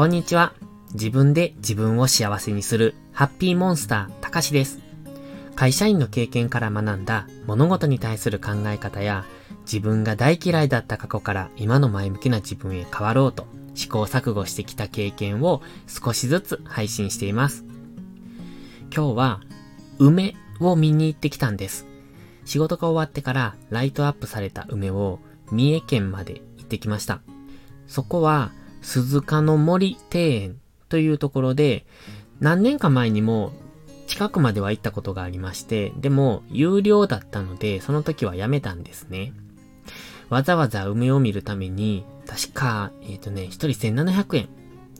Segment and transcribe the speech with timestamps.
[0.00, 0.54] こんにちは。
[0.94, 4.78] 自分で自分を幸せにするハッピーモンスターたかしです。
[5.54, 9.26] 会社員の経験から学んだ物事に対する考え方や
[9.70, 17.66] 自分が大嫌いだった過去から今の前向きな自分へ変わろうと試行錯誤してきた経験を少しずつ配信しています。
[18.84, 19.40] 今日は
[19.98, 21.86] 梅を見に行ってきたんです。
[22.46, 25.18] 仕事が終わってからライトアップされた梅を
[25.52, 27.20] 三重県まで行ってきました。
[27.86, 28.50] そこは
[28.82, 31.86] 鈴鹿の森庭園というところで、
[32.40, 33.52] 何年か前にも
[34.06, 39.32] 近くまでは行ったことがありまして、でも有料だったので、その時はやめたんですね。
[40.28, 44.48] わざわざ梅を見るために、確か、えっ、ー、とね、一人1700円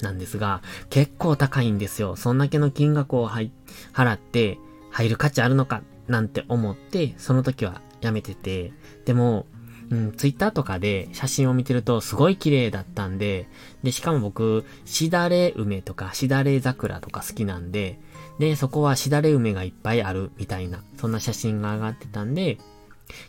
[0.00, 2.16] なんですが、結構高いんですよ。
[2.16, 4.58] そんだけの金額を払って
[4.90, 8.72] 入る価値あるのかなんて思って、その時はやめてて、
[9.04, 9.46] でも、
[9.90, 13.48] うん、ツイッターとかで写真を見てるとすごい綺麗だったんで、
[13.82, 17.98] で、しかも僕、しだれ梅とかしだれ桜とか好きなんで、
[18.38, 22.66] で、そこはしだれ梅がいっぱいあるみたいな、そんな写真が上がってたんで、今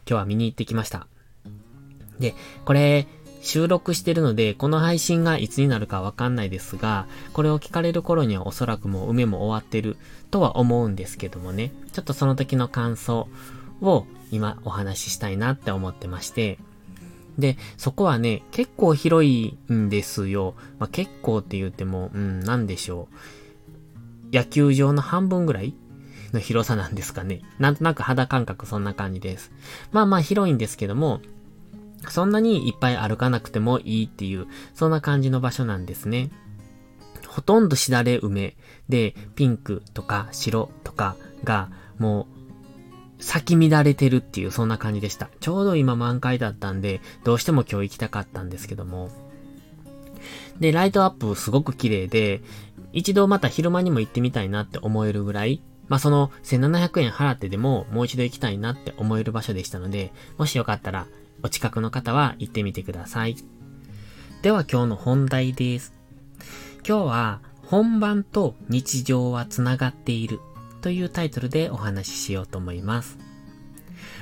[0.06, 1.08] 日は見に行ってきました。
[2.20, 2.34] で、
[2.66, 3.08] これ、
[3.42, 9.96] 収録してるので、この配信がいつになるかわかんないですが、これを聞かれる頃にはおそらくもう梅も終わってる
[10.32, 13.30] とは思うんですけどもね、ちょっとその時の感想
[13.82, 16.60] を今お話ししたいなって思ってまして、
[17.38, 20.56] で、そこはね、結構広いんですよ。
[20.80, 23.08] まあ、結構って言っても、うん、なんでしょ
[24.32, 24.36] う。
[24.36, 25.74] 野球場の半分ぐらい
[26.34, 27.42] の広さなんですかね。
[27.60, 29.52] なんとなく肌感覚そんな感じです。
[29.92, 31.22] まあまあ広いんですけども、
[32.10, 36.32] そんなにいっぱい歩かなくてもいいっていう、そんな感じの場所なんですね。
[37.28, 38.56] ほとんどしだれ梅
[38.90, 42.37] で、ピンクとか白とかが、もう
[43.20, 45.30] 咲き乱れてるっていう、そんな感じでした。
[45.40, 49.10] ちょうど今満開だったんで、どうしても今日行きたかったんですけども。
[50.60, 52.42] で、ライトアップすごく綺麗で、
[52.94, 61.08] 一度また昼間にも行ってみたいなって思えるぐらい、まあ、その1700円払ってでももう一度行きたいなって思える場所でしたので、もしよかったら
[61.44, 63.36] お近くの方は行ってみてください。
[64.42, 65.94] では今日の本題です。
[66.88, 70.40] 今日は本番と日常は繋がっている
[70.88, 73.18] というタイトルでお話ししようと思います。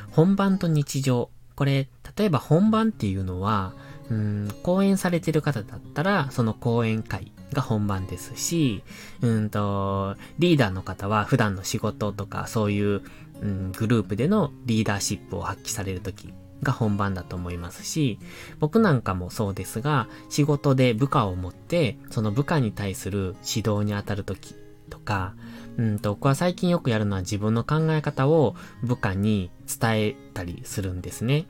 [0.10, 1.30] 本番と日常。
[1.54, 1.88] これ、
[2.18, 3.74] 例えば本番っていうのは、
[4.10, 8.82] うん、講演されてる方だったら、その講演会が本番ですし、
[9.22, 13.04] うんと、リーダーの方は普段の仕事とか、そういう、
[13.42, 16.34] うん、グループでのリーダーシップを発揮されるとき
[16.64, 18.18] が本番だと思いますし、
[18.60, 24.56] 僕なんかもそうですが、仕事で部下を持って、その部下に対する指導に当たるとき
[24.90, 25.36] とか、
[25.78, 31.46] うんと、僕は最近よくやるのは自分の考え方を部下に伝えたりするんですね。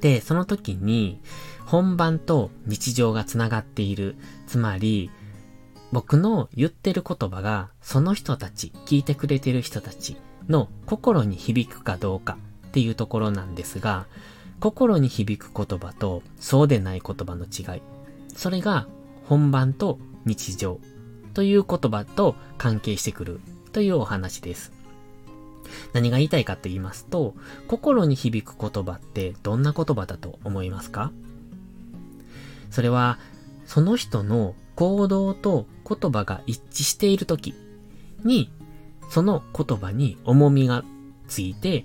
[0.00, 1.20] で、その時に
[1.66, 4.16] 本番と日常が繋がっている。
[4.46, 5.10] つまり、
[5.92, 10.16] 僕の言ってる言葉がその人たち、聞いてくれてる人たち
[10.48, 12.38] の心に響くかどうか
[12.68, 14.06] っていうところなんですが、
[14.60, 17.82] 心に響く言葉とそうでない言葉の違い。
[18.36, 18.86] それが
[19.26, 20.80] 本番と日常
[21.34, 23.40] という言葉と関係してくる
[23.72, 24.72] というお話です。
[25.92, 27.34] 何が言いたいかと言いますと、
[27.68, 31.12] 心に響く言葉ってどんな言葉だと思いますか？
[32.70, 33.18] それは、
[33.66, 37.54] その人の行動と言葉が一致しているとき
[38.24, 38.50] に、
[39.10, 40.84] その言葉に重みが
[41.28, 41.84] ついて、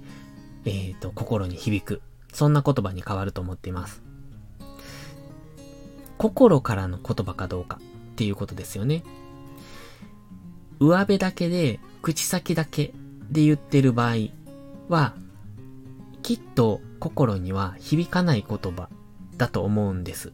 [0.66, 2.02] えっ、ー、と、心に響く。
[2.34, 4.02] そんな言葉に変わると思っています。
[6.18, 7.80] 心からの言葉かどうか
[8.14, 9.04] っていうことですよね。
[10.80, 12.94] 上辺だけで、口先だけ
[13.30, 14.16] で言ってる場合
[14.90, 15.14] は、
[16.22, 18.90] きっと心には響かない言葉
[19.38, 20.34] だと思うんです。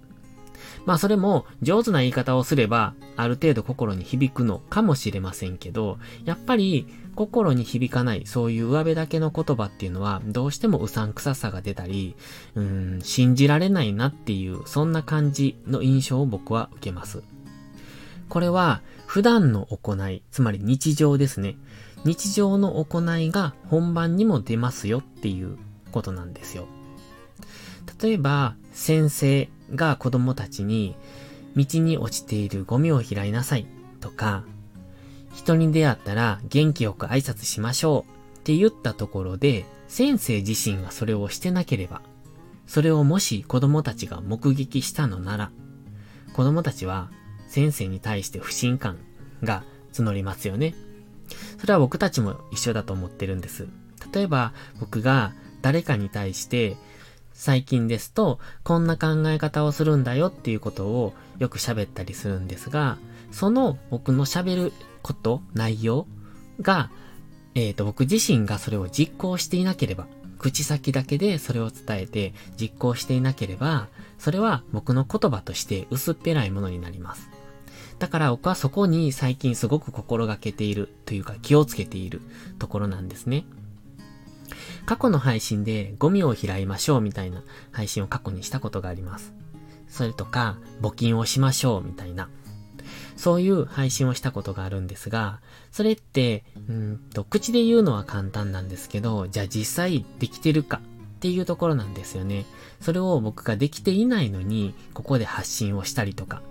[0.85, 12.15] まあそれも上手な言い方をすればある程度心に響くのかもしれませんけど、やっぱり心に響かないそういう上辺だけの言葉っていうのはどうしてもうさんくささが出たり、
[12.55, 17.21] うん、信じられないなっていうそんな感じの印象を僕は受けます。
[18.31, 21.57] これは普段の行い、つまり日常ですね。
[22.05, 25.57] 日常の行いが本番にも出ますよっていう
[25.91, 26.65] ことなんですよ。
[28.01, 30.95] 例えば、先生が子供たちに、
[31.57, 33.67] 道に落ちているゴミを拾いなさい
[33.99, 34.45] とか、
[35.33, 42.01] 人に出会ったら元気よく挨拶しましょうって言ったところで、先生自身がそれをしてなければ、
[42.65, 45.51] それをもし子供たちが目撃したのなら、
[46.31, 47.11] 子供たちは
[47.51, 48.97] 先生に対して不信感
[49.43, 49.63] が
[49.93, 50.73] 募りますよね。
[51.59, 53.67] それは僕たちも一緒だと思ってるんです。
[54.13, 56.77] 例えば僕が誰かに対して
[57.33, 62.97] 最近ですと、こんな考え方をするんだよっていうことをよく喋ったりするんですが、
[63.31, 66.07] その僕の喋ること、内容
[66.61, 66.89] が、
[67.55, 70.07] えっ、ー、と、僕自身がそれを実行していなければ、
[70.37, 73.87] 口先だけでそれを伝えて実行していなければ、
[74.19, 77.29] それは僕の言葉として薄っぺらいものになります。
[78.01, 82.19] だから僕はそこに最近すごく心がけているというか気をつけている
[82.57, 83.45] ところなんですね。
[84.87, 89.33] 過去の配信でゴミを拾いましょうみたいな配信を過去にしたことがあります。
[89.87, 92.27] それとか、募金をしましょうみたいな。
[93.17, 95.39] そういう配信をしたことがあるんですが、
[95.71, 100.81] それって、うんと、口で言うのは簡単なんですけど、じゃあ実際できてるか
[101.17, 102.45] っていうところなんですよね。
[102.79, 106.41] それを僕ができていないのに、ここで発信をしたりとか、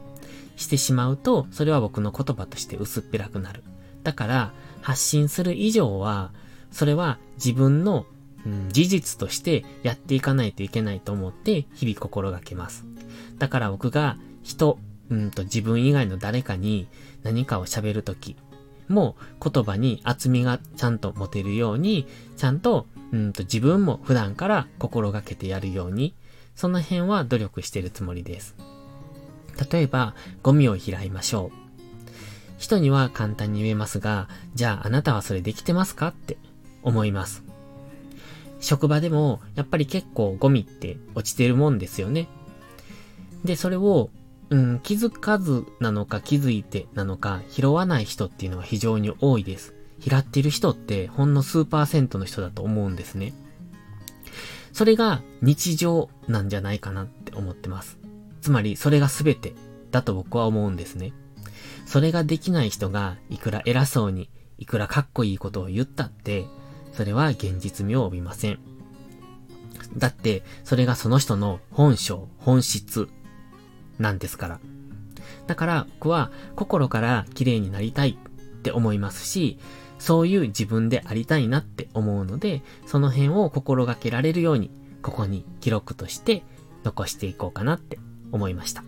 [0.60, 3.64] してしまうと、それは僕の言葉として薄っぺらくなる。
[4.02, 4.52] だから、
[4.82, 6.32] 発信する以上は、
[6.70, 8.06] それは自分の、
[8.46, 12.84] うん、事実としてやっていかないといけないと思って日々心がけます。
[13.38, 14.78] だから僕が人、
[15.08, 16.86] うんと自分以外の誰かに
[17.22, 18.36] 何かを喋るとき
[18.88, 26.14] も言葉に厚みがちゃんと持てるように、ちゃんと、うんと自分も普段から心がけてやるように、
[26.54, 28.54] その辺は努力してるつもりです。
[29.70, 31.60] 例えば、ゴミを拾いましょう。
[32.58, 36.36] 人には簡単に言えますが、じゃああなたはそれできてますかって
[36.82, 37.42] 思います。
[38.60, 42.28] 職場でもやっぱり結構ゴミって落ちてるもんですよね。
[43.44, 44.10] で、それを、
[44.50, 49.74] うん、気づかずなのか気づいてなのか拾わない人っていうのは非常に多いです。
[50.00, 53.32] 拾ってる人ってほんの数パーセントの人だと思うんですね。
[54.72, 57.98] それが日常なんじゃないかなって思ってます。
[58.40, 59.54] つまりそれが全て
[59.90, 61.12] だと僕は思うんですね。
[61.86, 66.46] それができない人がいくら偉そうに、いくらかっこいいことを言ったって、
[66.92, 68.58] それは現実味を帯びません。
[69.96, 73.08] だって、それがその人の本性、本質、
[73.98, 74.60] なんですから。
[75.46, 79.58] だから僕は心から綺麗になりたいって思いますし、
[79.98, 84.70] そういう自分でありたいなって思うので、その辺を心がけられるように、
[85.02, 86.42] ここに記録として
[86.84, 87.98] 残していこうかなって
[88.32, 88.82] 思いました。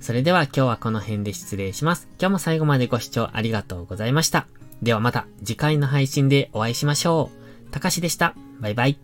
[0.00, 2.08] それでは今日はこの辺で失礼します。
[2.18, 4.46] 今日も最後までご視聴ありがとうございました。
[4.82, 7.30] ではまた次回の配信でお会いしましょ
[7.68, 7.70] う。
[7.70, 8.34] たかしでした。
[8.60, 8.98] バイバイ。